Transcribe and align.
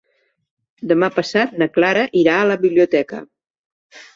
Demà 0.91 1.09
passat 1.17 1.53
na 1.63 1.67
Clara 1.75 2.07
irà 2.23 2.39
a 2.41 2.51
la 2.53 2.59
biblioteca. 2.65 3.21